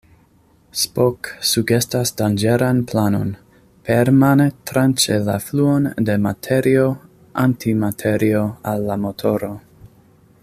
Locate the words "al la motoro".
8.73-9.53